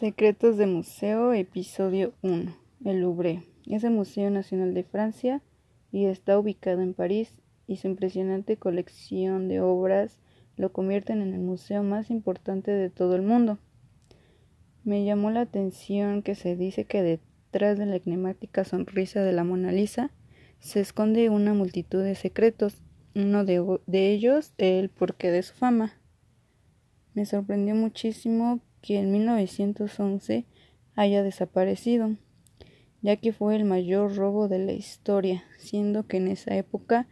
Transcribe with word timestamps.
Secretos 0.00 0.56
de 0.56 0.66
Museo, 0.66 1.34
episodio 1.34 2.14
1. 2.22 2.56
El 2.86 3.02
Louvre. 3.02 3.42
Es 3.66 3.84
el 3.84 3.90
Museo 3.90 4.30
Nacional 4.30 4.72
de 4.72 4.82
Francia 4.82 5.42
y 5.92 6.06
está 6.06 6.38
ubicado 6.38 6.80
en 6.80 6.94
París 6.94 7.34
y 7.66 7.76
su 7.76 7.88
impresionante 7.88 8.56
colección 8.56 9.46
de 9.48 9.60
obras 9.60 10.18
lo 10.56 10.72
convierten 10.72 11.20
en 11.20 11.34
el 11.34 11.40
museo 11.40 11.82
más 11.82 12.08
importante 12.08 12.70
de 12.70 12.88
todo 12.88 13.14
el 13.14 13.20
mundo. 13.20 13.58
Me 14.84 15.04
llamó 15.04 15.30
la 15.30 15.42
atención 15.42 16.22
que 16.22 16.34
se 16.34 16.56
dice 16.56 16.86
que 16.86 17.02
detrás 17.02 17.76
de 17.76 17.84
la 17.84 17.96
enigmática 17.96 18.64
sonrisa 18.64 19.22
de 19.22 19.32
la 19.32 19.44
Mona 19.44 19.70
Lisa 19.70 20.12
se 20.60 20.80
esconde 20.80 21.28
una 21.28 21.52
multitud 21.52 22.02
de 22.02 22.14
secretos, 22.14 22.80
uno 23.14 23.44
de, 23.44 23.62
de 23.86 24.12
ellos 24.12 24.54
el 24.56 24.88
porqué 24.88 25.30
de 25.30 25.42
su 25.42 25.52
fama. 25.52 25.92
Me 27.12 27.26
sorprendió 27.26 27.74
muchísimo 27.74 28.60
que 28.82 28.98
en 28.98 29.12
1911 29.12 30.46
haya 30.94 31.22
desaparecido, 31.22 32.16
ya 33.02 33.16
que 33.16 33.32
fue 33.32 33.56
el 33.56 33.64
mayor 33.64 34.16
robo 34.16 34.48
de 34.48 34.58
la 34.58 34.72
historia, 34.72 35.44
siendo 35.58 36.06
que 36.06 36.18
en 36.18 36.28
esa 36.28 36.56
época 36.56 37.06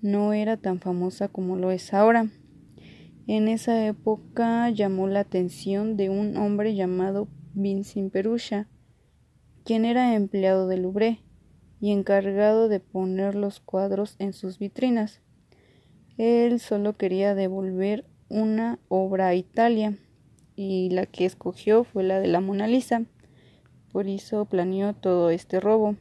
no 0.00 0.32
era 0.32 0.56
tan 0.56 0.80
famosa 0.80 1.28
como 1.28 1.56
lo 1.56 1.70
es 1.70 1.92
ahora. 1.92 2.28
En 3.26 3.48
esa 3.48 3.86
época 3.86 4.70
llamó 4.70 5.06
la 5.06 5.20
atención 5.20 5.96
de 5.96 6.08
un 6.08 6.36
hombre 6.36 6.74
llamado 6.74 7.28
Vincent 7.54 8.12
Perucha, 8.12 8.68
quien 9.64 9.84
era 9.84 10.14
empleado 10.14 10.66
del 10.66 10.82
Louvre 10.82 11.20
y 11.80 11.92
encargado 11.92 12.68
de 12.68 12.80
poner 12.80 13.34
los 13.34 13.60
cuadros 13.60 14.16
en 14.18 14.32
sus 14.32 14.58
vitrinas. 14.58 15.20
Él 16.16 16.58
solo 16.58 16.96
quería 16.96 17.34
devolver 17.34 18.06
una 18.28 18.78
obra 18.88 19.28
a 19.28 19.34
Italia 19.34 19.98
y 20.58 20.90
la 20.90 21.06
que 21.06 21.24
escogió 21.24 21.84
fue 21.84 22.02
la 22.02 22.18
de 22.18 22.26
la 22.26 22.40
Mona 22.40 22.66
Lisa. 22.66 23.04
Por 23.92 24.08
eso 24.08 24.44
planeó 24.44 24.92
todo 24.92 25.30
este 25.30 25.60
robo. 25.60 25.94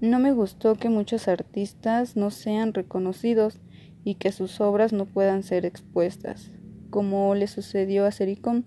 No 0.00 0.20
me 0.20 0.32
gustó 0.32 0.76
que 0.76 0.88
muchos 0.88 1.26
artistas 1.26 2.16
no 2.16 2.30
sean 2.30 2.72
reconocidos 2.72 3.58
y 4.04 4.14
que 4.14 4.30
sus 4.30 4.60
obras 4.60 4.92
no 4.92 5.06
puedan 5.06 5.42
ser 5.42 5.66
expuestas, 5.66 6.52
como 6.90 7.34
le 7.34 7.48
sucedió 7.48 8.06
a 8.06 8.12
Sericom, 8.12 8.62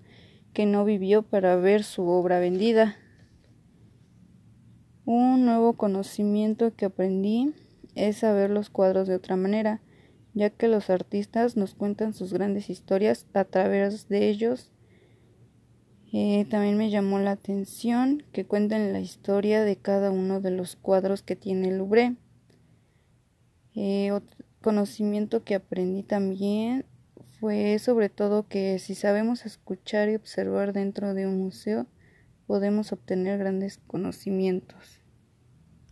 que 0.52 0.66
no 0.66 0.84
vivió 0.84 1.22
para 1.22 1.56
ver 1.56 1.82
su 1.82 2.06
obra 2.06 2.38
vendida. 2.38 2.96
Un 5.06 5.46
nuevo 5.46 5.78
conocimiento 5.78 6.74
que 6.76 6.84
aprendí 6.84 7.54
es 7.94 8.18
saber 8.18 8.50
los 8.50 8.68
cuadros 8.68 9.08
de 9.08 9.14
otra 9.14 9.36
manera, 9.36 9.80
ya 10.36 10.50
que 10.50 10.68
los 10.68 10.90
artistas 10.90 11.56
nos 11.56 11.74
cuentan 11.74 12.12
sus 12.12 12.34
grandes 12.34 12.68
historias 12.68 13.26
a 13.32 13.44
través 13.44 14.06
de 14.10 14.28
ellos. 14.28 14.70
Eh, 16.12 16.46
también 16.50 16.76
me 16.76 16.90
llamó 16.90 17.18
la 17.18 17.30
atención 17.30 18.22
que 18.32 18.44
cuenten 18.44 18.92
la 18.92 19.00
historia 19.00 19.64
de 19.64 19.76
cada 19.76 20.10
uno 20.10 20.42
de 20.42 20.50
los 20.50 20.76
cuadros 20.76 21.22
que 21.22 21.36
tiene 21.36 21.68
el 21.68 21.78
Louvre. 21.78 22.16
Eh, 23.74 24.12
otro 24.12 24.44
conocimiento 24.60 25.42
que 25.42 25.54
aprendí 25.54 26.02
también 26.02 26.84
fue 27.40 27.78
sobre 27.78 28.10
todo 28.10 28.46
que 28.46 28.78
si 28.78 28.94
sabemos 28.94 29.46
escuchar 29.46 30.10
y 30.10 30.16
observar 30.16 30.74
dentro 30.74 31.14
de 31.14 31.26
un 31.26 31.38
museo, 31.38 31.86
podemos 32.46 32.92
obtener 32.92 33.38
grandes 33.38 33.78
conocimientos. 33.86 35.00